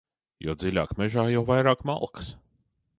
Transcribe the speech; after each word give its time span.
Jo 0.45 0.55
dziļāk 0.63 0.95
mežā, 1.03 1.27
jo 1.37 1.45
vairāk 1.53 1.87
malkas. 1.93 2.35